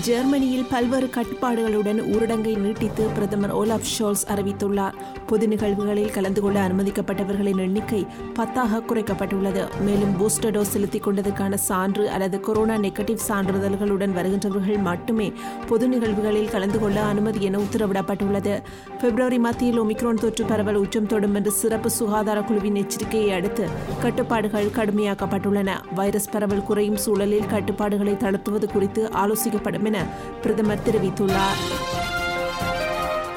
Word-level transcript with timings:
ஜெர்மனியில் 0.00 0.66
பல்வேறு 0.70 1.06
கட்டுப்பாடுகளுடன் 1.06 1.98
ஊரடங்கை 2.12 2.56
நீட்டித்து 2.56 3.06
பிரதமர் 3.14 3.54
ஓலாப் 3.56 3.86
ஷோல்ஸ் 3.98 4.24
அறிவித்துள்ளார். 4.28 4.92
பொது 5.26 5.48
நிகழ்வுகளில் 5.48 6.10
கலந்து 6.10 6.40
கொள்ள 6.40 6.68
அனுமதிக்கப்பட்டவர்களின் 6.68 7.58
எண்ணிக்கை 7.58 8.06
பத்தாக 8.34 8.80
குறைக்கப்பட்டுள்ளது. 8.80 9.80
மேலும் 9.80 10.20
பூஸ்டர் 10.20 10.54
டோஸ் 10.56 10.72
செலுத்திக் 10.74 11.08
கொண்டதற்கான 11.08 11.54
சான்று 11.54 12.10
அல்லது 12.10 12.40
கொரோனா 12.40 12.74
நெகட்டிவ் 12.74 13.18
சான்றிதழ்களுடன் 13.28 14.12
வருகின்றவர்கள் 14.12 14.80
மட்டுமே 14.80 15.32
பொது 15.68 15.88
நிகழ்வுகளில் 15.88 16.50
கலந்து 16.50 16.78
கொள்ள 16.78 17.00
அனுமதி 17.00 17.42
என 17.42 17.58
உத்தரவிடப்பட்டுள்ளது. 17.58 18.62
பிப்ரவரி 19.00 19.38
மத்தியில் 19.38 19.80
ஒமிக்ரோன் 19.82 20.20
தொற்று 20.20 20.44
பரவல் 20.44 20.74
உச்சம் 20.74 21.06
தொடும் 21.06 21.34
என்று 21.34 21.50
சிறப்பு 21.50 21.90
சுகாதார 21.90 22.40
குழுவின் 22.40 22.74
எச்சரிக்கையை 22.74 23.34
அடுத்து 23.34 23.68
கட்டுப்பாடுகள் 24.00 24.66
கடுமையாக்கப்பட்டுள்ளன. 24.66 25.70
வைரஸ் 25.94 26.30
பரவல் 26.30 26.64
குறையும் 26.64 26.96
சூழலில் 26.96 27.46
கட்டுப்பாடுகளை 27.46 28.12
தளர்த்துவது 28.12 28.72
குறித்து 28.72 29.08
ஆலோசிக்கப்படும் 29.08 29.88
என 29.90 30.06
பிரதமர் 30.42 30.86
தெரிவித்துள்ளார். 30.86 31.60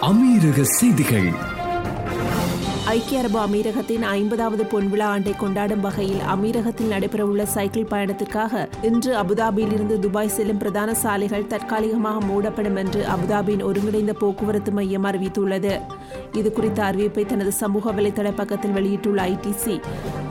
அமீரக 0.09 0.61
செய்திகள். 0.77 1.31
ஐக்கிய 2.85 3.19
அரபு 3.19 3.37
அமீரகத்தின் 3.39 4.01
ஐம்பதாவது 4.01 4.63
பொன்விழா 4.63 5.07
ஆண்டை 5.11 5.33
கொண்டாடும் 5.37 5.79
வகையில் 5.79 6.19
அமீரகத்தில் 6.33 6.91
நடைபெறவுள்ள 6.91 7.43
சைக்கிள் 7.43 7.87
பயணத்திற்காக 7.91 8.67
இன்று 8.81 9.11
அபுதாபியிலிருந்து 9.17 9.95
துபாய் 9.99 10.33
செல்லும் 10.35 10.57
பிரதான 10.57 10.93
சாலைகள் 10.93 11.47
தற்காலிகமாக 11.47 12.25
மூடப்படும் 12.25 12.75
என்று 12.75 13.05
அபுதாபியின் 13.15 13.63
ஒருங்கிணைந்த 13.63 14.13
போக்குவரத்து 14.13 14.71
மையம் 14.71 15.05
அறிவித்துள்ளது. 15.05 15.73
இது 16.33 16.51
குறித்த 16.51 16.83
அறிவிப்பை 16.83 17.25
தனது 17.25 17.51
சமூக 17.51 17.91
வலைதள 17.91 18.31
பக்கத்தில் 18.35 18.71
வெளியிட்டுள்ள 18.71 19.29
ஐடிசி 19.29 19.81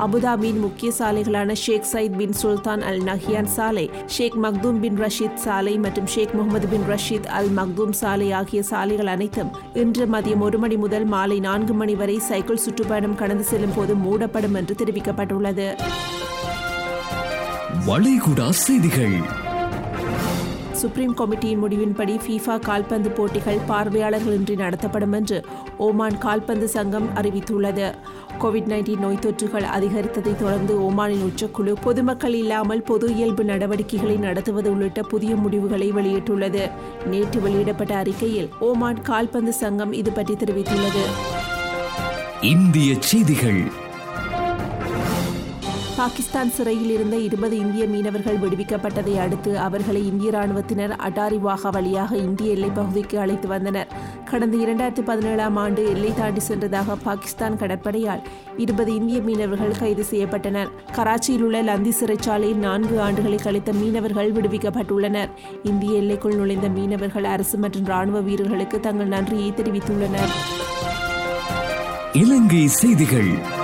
அபுதாபியின் 0.05 0.61
முக்கிய 0.61 0.93
சாலைகளான 0.99 1.53
ஷேக் 1.53 1.85
சயித் 1.93 2.17
பின் 2.17 2.33
சுல்தான் 2.43 2.81
அல் 2.81 3.03
நஹியான் 3.03 3.45
சாலை 3.45 3.91
ஷேக் 4.07 4.37
மக்தூம் 4.43 4.79
பின் 4.81 4.99
ரஷீத் 4.99 5.35
சாலை 5.35 5.79
மற்றும் 5.79 6.07
ஷேக் 6.07 6.33
முகமது 6.33 6.69
பின் 6.69 6.87
ரஷீத் 6.89 7.27
அல் 7.27 7.51
மக்தூம் 7.57 7.91
சாலை 7.91 8.33
ஆகிய 8.33 8.63
சாலைகள் 8.63 9.07
அனைத்தும் 9.07 9.53
இன்று 9.75 10.07
மதியம் 10.07 10.39
ஒரு 10.39 10.59
மணி 10.59 10.77
முதல் 10.77 11.05
மாலை 11.05 11.41
நான்கு 11.41 11.75
மணி 11.75 11.95
வரை 11.95 12.19
சைக்கிள் 12.19 12.57
சுற்றுப்பயணம் 12.57 13.15
கடந்து 13.15 13.45
செல்லும் 13.45 13.77
போது 13.77 13.95
மூடப்படும் 13.95 14.55
என்று 14.55 14.77
தெரிவிக்கப்பட்டுள்ளது. 14.85 15.69
வளைகுடா 17.87 18.49
செய்திகள். 18.49 19.42
சுப்ரீம் 20.83 21.17
கமிட்டியின் 21.17 21.63
முடிவின்படி 21.65 22.15
ஃபீஃபா 22.25 22.55
கால்பந்து 22.59 23.11
போட்டிகள் 23.11 23.59
பார்வையாளர்களின்றி 23.69 24.57
நடத்தப்படும் 24.57 25.13
என்று 25.13 25.39
ஓமான் 25.79 26.19
கால்பந்து 26.19 26.69
சங்கம் 26.69 27.09
அறிவித்துள்ளது. 27.17 27.87
கோவிட் 28.41 28.69
நைன்டீன் 28.73 28.99
நோய் 28.99 29.23
தொற்றுகள் 29.27 29.69
அதிகரித்ததைத் 29.77 30.41
தொடர்ந்து 30.43 30.75
ஓமானின் 30.81 31.25
உச்சக்குழு 31.29 31.73
பொதுமக்கள் 31.83 32.35
இல்லாமல் 32.35 32.83
பொது 32.83 33.15
இயல்பு 33.15 33.45
நடவடிக்கைகளை 33.45 34.17
நடத்துவது 34.17 34.71
உள்ளிட்ட 34.71 35.03
புதிய 35.03 35.37
முடிவுகளை 35.37 35.93
வெளியிட்டுள்ளது. 35.93 36.71
நேற்று 37.07 37.41
வெளியிடப்பட்ட 37.41 37.95
அறிக்கையில் 37.97 38.51
ஓமான் 38.61 39.03
கால்பந்து 39.03 39.53
சங்கம் 39.53 39.93
இது 39.93 40.13
பற்றி 40.13 40.35
தெரிவித்துள்ளது. 40.35 41.05
இந்திய 42.41 42.95
செய்திகள். 43.01 43.82
பாகிஸ்தான் 45.97 46.51
சிறையில் 46.51 46.91
இருந்த 46.91 47.17
இருபது 47.17 47.57
இந்திய 47.57 47.85
மீனவர்கள் 47.85 48.37
விடுவிக்கப்பட்டதை 48.37 49.21
அடுத்து 49.21 49.59
அவர்களை 49.59 50.07
இந்திய 50.07 50.31
ராணுவத்தினர் 50.31 50.97
அட்டாரி 51.09 51.39
வாகா 51.39 51.71
வழியாக 51.71 52.17
இந்திய 52.17 52.51
எல்லைப் 52.51 52.75
பகுதிக்கு 52.75 53.19
அழைத்து 53.19 53.49
வந்தனர். 53.49 53.87
கடந்த 54.25 54.57
இரண்டாயிரத்தி 54.57 55.01
பதினேழாம் 55.05 55.57
ஆண்டு 55.57 55.89
எல்லை 55.89 56.15
தாண்டி 56.15 56.41
சென்றதாக 56.49 56.97
பாகிஸ்தான் 57.03 57.57
கடற்படையால் 57.57 58.23
இருபது 58.57 58.95
இந்திய 58.95 59.21
மீனவர்கள் 59.21 59.79
கைது 59.79 60.05
செய்யப்பட்டனர். 60.11 60.69
கராச்சியில் 60.93 61.43
உள்ள 61.43 61.63
லந்தி 61.63 61.93
சிறைச்சாலையில் 62.01 62.55
நான்கு 62.55 63.01
ஆண்டுகளை 63.01 63.43
கழித்த 63.43 63.73
மீனவர்கள் 63.73 64.33
விடுவிக்கப்பட்டுள்ளனர். 64.33 65.29
இந்திய 65.63 65.93
எல்லைக்குள் 65.93 66.35
நுழைந்த 66.35 66.69
மீனவர்கள் 66.69 67.25
அரசு 67.25 67.59
மற்றும் 67.59 67.85
ராணுவ 67.85 68.21
வீரர்களுக்கு 68.21 68.81
தங்கள் 68.81 69.07
நன்றியை 69.07 69.53
தெரிவித்துள்ளனர். 69.57 70.33
இலங்கை 72.13 72.67
செய்திகள். 72.67 73.61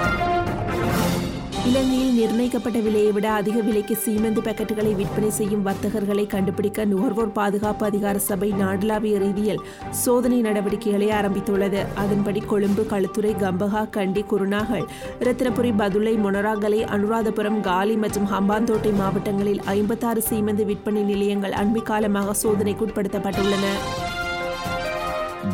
இலங்கையில் 1.66 2.07
நிர்ணயிக்கப்பட்ட 2.18 2.78
விலையை 2.78 3.12
விட 3.12 3.30
அதிக 3.30 3.60
விலைக்கு 3.60 3.94
சீமெந்து 4.04 4.40
பாக்கெட்டுகளை 4.46 4.92
விற்பனை 4.96 5.30
செய்யும் 5.30 5.66
வர்த்தகர்களை 5.66 6.26
கண்டுபிடிக்க 6.26 6.84
நுகர்வோர் 6.84 7.32
பாதுகாப்பு 7.32 7.84
அதிகார 7.86 8.18
சபை 8.18 8.50
நாடளாவிய 8.52 9.18
ரீதியில் 9.18 9.62
சோதனை 9.90 10.40
நடவடிக்கைகளை 10.40 11.08
ஆரம்பித்துள்ளது. 11.08 11.80
அதன்படி 11.94 12.40
கொழும்பு 12.40 12.86
களுத்துறை 12.90 13.32
கம்பகா 13.44 13.90
கண்டி 13.90 14.24
குருநாகல் 14.30 14.86
ரத்தினபுரி 15.20 15.72
பதுளை 15.78 16.14
மொனராகலை 16.24 16.80
அனுராதபுரம் 16.96 17.60
காலி 17.60 17.96
மற்றும் 17.96 18.28
ஹம்பாந்தோட்டை 18.32 18.94
மாவட்டங்களில் 18.94 19.62
ஐம்பத்தாறு 19.64 20.22
சீமெந்து 20.30 20.64
விற்பனை 20.64 21.02
நிலையங்கள் 21.02 21.58
அண்மை 21.62 21.82
காலமாக 21.82 22.36
சோதனைக்குட்படுத்தப்பட்டுள்ளன. 22.42 23.66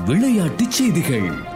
விளையாட்டுச் 0.07 0.71
செய்திகள். 0.71 1.54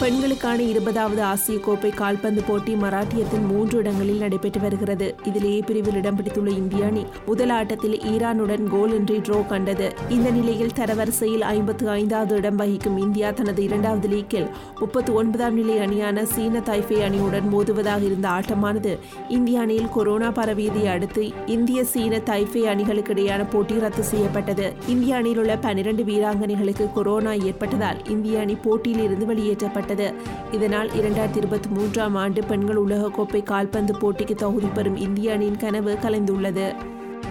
பெண்களுக்கான 0.00 0.62
இருபதாவது 0.62 1.22
ஆசிய 1.22 1.58
கோப்பை 1.58 1.90
கால்பந்து 1.90 2.42
போட்டி 2.42 2.74
மராட்டியத்தின் 2.74 3.46
மூன்று 3.46 3.78
இடங்களில் 3.78 4.18
நடைபெற்று 4.18 4.60
வருகிறது. 4.60 5.14
இதில் 5.24 5.46
ஏ 5.52 5.60
பிரிவில் 5.60 5.94
இடம் 5.94 6.16
பிடித்துள்ள 6.16 6.50
இந்திய 6.50 6.86
அணி 6.86 7.06
முதல் 7.26 7.48
ஆட்டத்தில் 7.48 7.96
ஈரானுடன் 8.12 8.64
கோல் 8.70 8.94
இன்றி 8.94 9.16
ட்ரோ 9.18 9.46
கண்டது. 9.46 9.94
இந்த 10.08 10.30
நிலையில் 10.30 10.70
தரவரிசையில் 10.76 11.40
ஐம்பத்து 11.40 11.88
ஐந்தாவது 11.88 12.36
இடம் 12.36 12.56
வகிக்கும் 12.56 12.96
இந்தியா 12.96 13.30
தனது 13.30 13.62
இரண்டாவது 13.62 14.08
லீக்கில் 14.08 14.46
முப்பத்தி 14.78 15.12
ஒன்பதாம் 15.12 15.54
நிலை 15.54 15.78
அணியான 15.78 16.22
சீன 16.22 16.58
தைஃபே 16.58 17.00
அணியுடன் 17.08 17.48
மோதுவதாக 17.52 18.02
இருந்த 18.02 18.28
ஆட்டமானது 18.28 18.98
இந்திய 19.28 19.60
அணியில் 19.60 19.88
கொரோனா 19.88 20.30
பரவியதை 20.30 20.86
அடுத்து 20.86 21.32
இந்திய 21.46 21.84
சீன 21.84 22.22
தைஃபே 22.30 22.64
அணிகளுக்கு 22.74 23.14
இடையான 23.14 23.46
போட்டி 23.50 23.78
ரத்து 23.78 24.02
செய்யப்பட்டது. 24.02 24.72
இந்திய 24.86 25.16
அணியில் 25.16 25.38
உள்ள 25.38 25.56
பனிரண்டு 25.56 26.02
வீராங்கனைகளுக்கு 26.02 26.92
கொரோனா 26.92 27.32
ஏற்பட்டதால் 27.32 28.00
இந்திய 28.08 28.40
அணி 28.40 28.54
போட்டியில் 28.54 29.04
இருந்து 29.04 29.26
வெளியேற்றப்பட்டது. 29.26 29.86
ஏற்பட்டது 29.88 30.08
இதனால் 30.52 30.90
இரண்டாயிரத்தி 30.90 31.36
இருபத்தி 31.36 31.68
மூன்றாம் 31.68 32.14
ஆண்டு 32.14 32.40
பெண்கள் 32.44 32.80
உலகக்கோப்பை 32.86 33.42
கால்பந்து 33.42 33.94
போட்டிக்கு 34.00 34.34
தகுதி 34.34 34.68
பெறும் 34.74 34.96
இந்திய 34.96 35.32
அணியின் 35.32 35.56
கனவு 35.56 35.92
கலைந்துள்ளது. 36.02 36.66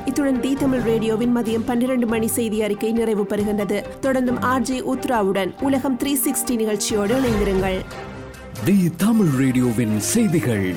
இத்துடன் 0.06 0.40
தி 0.40 0.54
தமிழ் 0.54 0.80
ரேடியோவின் 0.80 1.36
மதியம் 1.38 1.66
பன்னிரண்டு 1.66 2.08
மணி 2.08 2.28
செய்தி 2.28 2.64
அறிக்கை 2.64 2.92
நிறைவு 2.92 3.24
பெறுகின்றது. 3.24 3.80
தொடர்ந்தும் 4.02 4.42
ஆர்ஜே 4.54 4.80
உத்ராவுடன் 4.94 5.54
உலகம் 5.62 6.00
த்ரீ 6.04 6.14
சிக்ஸ்டி 6.26 6.56
நிகழ்ச்சியோடு 6.56 7.16
இணைந்திருங்கள். 7.22 7.80
தி 8.66 8.78
தமிழ் 8.98 9.34
ரேடியோவின் 9.44 10.00
செய்திகள். 10.14 10.70